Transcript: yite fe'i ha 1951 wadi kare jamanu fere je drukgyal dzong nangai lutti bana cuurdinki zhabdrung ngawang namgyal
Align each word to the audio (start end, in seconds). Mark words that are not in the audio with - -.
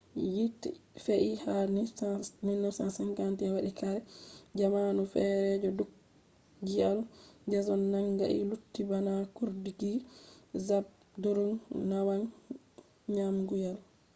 yite 0.33 0.69
fe'i 1.03 1.31
ha 1.43 1.55
1951 1.73 3.53
wadi 3.55 3.71
kare 3.79 3.99
jamanu 4.59 5.01
fere 5.13 5.47
je 5.61 5.69
drukgyal 5.77 6.99
dzong 7.49 7.83
nangai 7.93 8.39
lutti 8.49 8.81
bana 8.89 9.13
cuurdinki 9.35 9.93
zhabdrung 10.65 11.55
ngawang 11.87 12.25
namgyal 13.13 13.77